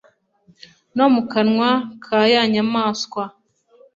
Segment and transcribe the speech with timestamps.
[0.95, 1.69] no mu kanwa
[2.03, 3.23] ka ya nyamaswa,